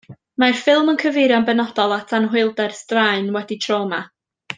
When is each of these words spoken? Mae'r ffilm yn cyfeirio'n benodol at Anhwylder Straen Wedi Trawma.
Mae'r 0.43 0.55
ffilm 0.61 0.87
yn 0.93 0.97
cyfeirio'n 1.03 1.45
benodol 1.49 1.93
at 1.97 2.15
Anhwylder 2.19 2.73
Straen 2.79 3.29
Wedi 3.37 3.59
Trawma. 3.67 4.01